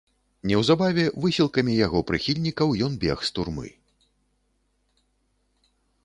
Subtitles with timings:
[0.51, 3.69] Неўзабаве высілкамі яго прыхільнікаў ён бег з турмы.